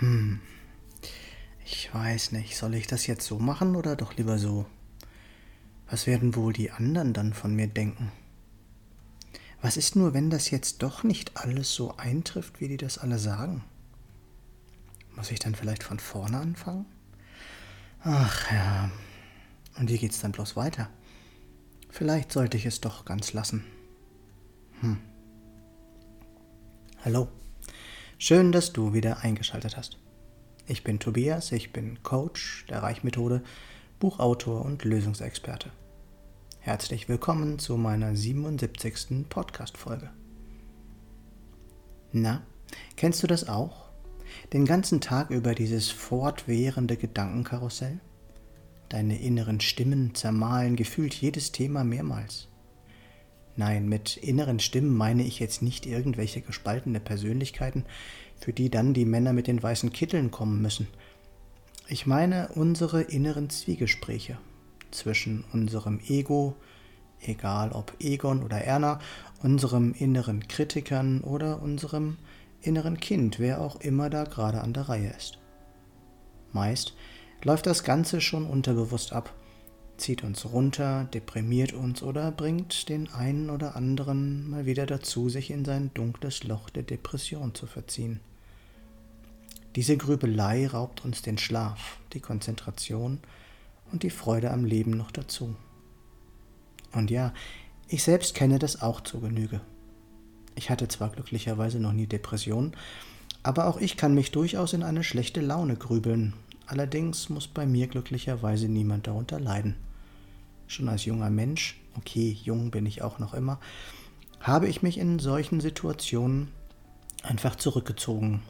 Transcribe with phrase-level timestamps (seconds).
[0.00, 0.40] Hm.
[1.64, 4.66] Ich weiß nicht, soll ich das jetzt so machen oder doch lieber so?
[5.88, 8.12] Was werden wohl die anderen dann von mir denken?
[9.62, 13.18] Was ist nur, wenn das jetzt doch nicht alles so eintrifft, wie die das alle
[13.18, 13.64] sagen?
[15.16, 16.86] Muss ich dann vielleicht von vorne anfangen?
[18.02, 18.90] Ach ja.
[19.78, 20.90] Und wie geht's dann bloß weiter?
[21.90, 23.64] Vielleicht sollte ich es doch ganz lassen.
[24.80, 24.98] Hm.
[27.04, 27.28] Hallo.
[28.18, 29.98] Schön, dass du wieder eingeschaltet hast.
[30.66, 33.42] Ich bin Tobias, ich bin Coach der Reichmethode,
[34.00, 35.68] Buchautor und Lösungsexperte.
[36.60, 39.28] Herzlich willkommen zu meiner 77.
[39.28, 40.08] Podcast-Folge.
[42.10, 42.40] Na,
[42.96, 43.90] kennst du das auch?
[44.54, 48.00] Den ganzen Tag über dieses fortwährende Gedankenkarussell?
[48.88, 52.48] Deine inneren Stimmen zermahlen gefühlt jedes Thema mehrmals.
[53.56, 57.84] Nein, mit inneren Stimmen meine ich jetzt nicht irgendwelche gespaltene Persönlichkeiten,
[58.38, 60.88] für die dann die Männer mit den weißen Kitteln kommen müssen.
[61.88, 64.36] Ich meine unsere inneren Zwiegespräche
[64.90, 66.54] zwischen unserem Ego,
[67.20, 69.00] egal ob Egon oder Erna,
[69.42, 72.18] unserem inneren Kritikern oder unserem
[72.60, 75.38] inneren Kind, wer auch immer da gerade an der Reihe ist.
[76.52, 76.94] Meist
[77.42, 79.32] läuft das Ganze schon unterbewusst ab
[79.98, 85.50] zieht uns runter, deprimiert uns oder bringt den einen oder anderen mal wieder dazu, sich
[85.50, 88.20] in sein dunkles Loch der Depression zu verziehen.
[89.74, 93.20] Diese Grübelei raubt uns den Schlaf, die Konzentration
[93.92, 95.54] und die Freude am Leben noch dazu.
[96.92, 97.32] Und ja,
[97.88, 99.60] ich selbst kenne das auch zur Genüge.
[100.54, 102.72] Ich hatte zwar glücklicherweise noch nie Depressionen,
[103.42, 106.32] aber auch ich kann mich durchaus in eine schlechte Laune grübeln.
[106.66, 109.76] Allerdings muss bei mir glücklicherweise niemand darunter leiden
[110.66, 113.58] schon als junger Mensch, okay, jung bin ich auch noch immer,
[114.40, 116.52] habe ich mich in solchen Situationen
[117.22, 118.42] einfach zurückgezogen.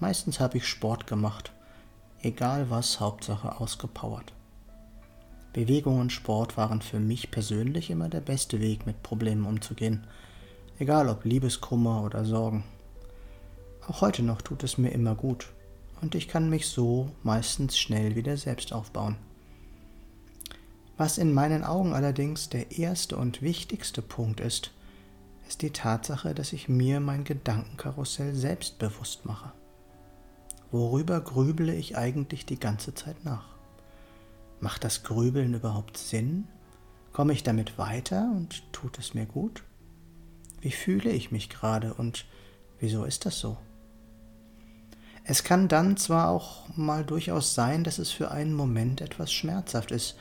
[0.00, 1.52] Meistens habe ich Sport gemacht.
[2.22, 4.32] Egal was, Hauptsache ausgepowert.
[5.52, 10.06] Bewegung und Sport waren für mich persönlich immer der beste Weg, mit Problemen umzugehen.
[10.78, 12.64] Egal ob Liebeskummer oder Sorgen.
[13.88, 15.46] Auch heute noch tut es mir immer gut
[16.02, 19.16] und ich kann mich so meistens schnell wieder selbst aufbauen.
[20.96, 24.72] Was in meinen Augen allerdings der erste und wichtigste Punkt ist,
[25.46, 29.52] ist die Tatsache, dass ich mir mein Gedankenkarussell selbst bewusst mache.
[30.70, 33.56] Worüber grübele ich eigentlich die ganze Zeit nach?
[34.60, 36.48] Macht das Grübeln überhaupt Sinn?
[37.12, 39.62] Komme ich damit weiter und tut es mir gut?
[40.60, 42.24] Wie fühle ich mich gerade und
[42.80, 43.58] wieso ist das so?
[45.24, 49.90] Es kann dann zwar auch mal durchaus sein, dass es für einen Moment etwas schmerzhaft
[49.90, 50.16] ist,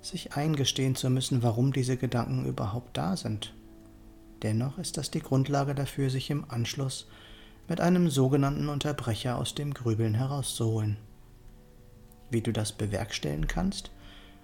[0.00, 3.54] sich eingestehen zu müssen, warum diese Gedanken überhaupt da sind.
[4.42, 7.06] Dennoch ist das die Grundlage dafür, sich im Anschluss
[7.68, 10.96] mit einem sogenannten Unterbrecher aus dem Grübeln herauszuholen.
[12.30, 13.90] Wie du das bewerkstelligen kannst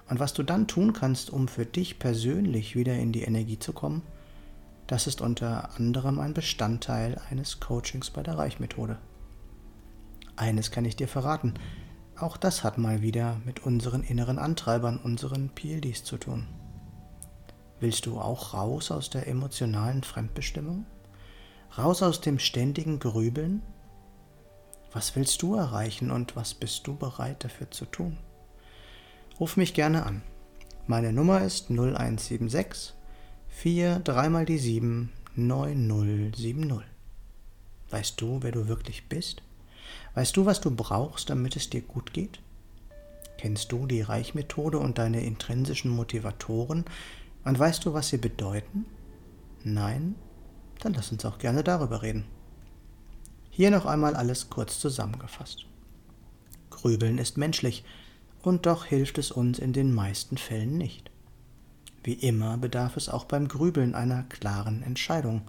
[0.08, 3.72] und was du dann tun kannst, um für dich persönlich wieder in die Energie zu
[3.72, 4.02] kommen,
[4.86, 8.98] das ist unter anderem ein Bestandteil eines Coachings bei der Reichmethode.
[10.36, 11.54] Eines kann ich dir verraten,
[12.18, 16.46] auch das hat mal wieder mit unseren inneren Antreibern, unseren PLDs zu tun.
[17.78, 20.86] Willst du auch raus aus der emotionalen Fremdbestimmung?
[21.76, 23.62] Raus aus dem ständigen Grübeln?
[24.92, 28.16] Was willst du erreichen und was bist du bereit dafür zu tun?
[29.38, 30.22] Ruf mich gerne an.
[30.86, 32.94] Meine Nummer ist 0176
[33.48, 36.86] 4 3 mal die 7 9070.
[37.90, 39.42] Weißt du, wer du wirklich bist?
[40.16, 42.40] Weißt du, was du brauchst, damit es dir gut geht?
[43.36, 46.86] Kennst du die Reichmethode und deine intrinsischen Motivatoren?
[47.44, 48.86] Und weißt du, was sie bedeuten?
[49.62, 50.14] Nein?
[50.78, 52.24] Dann lass uns auch gerne darüber reden.
[53.50, 55.66] Hier noch einmal alles kurz zusammengefasst.
[56.70, 57.84] Grübeln ist menschlich,
[58.40, 61.10] und doch hilft es uns in den meisten Fällen nicht.
[62.04, 65.42] Wie immer bedarf es auch beim Grübeln einer klaren Entscheidung,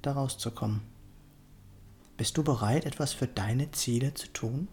[0.00, 0.80] daraus zu kommen.
[2.18, 4.66] Bist du bereit, etwas für deine Ziele zu tun?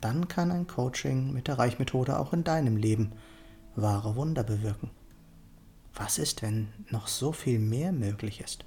[0.00, 3.12] Dann kann ein Coaching mit der Reichmethode auch in deinem Leben
[3.76, 4.88] wahre Wunder bewirken.
[5.94, 8.64] Was ist, wenn noch so viel mehr möglich ist?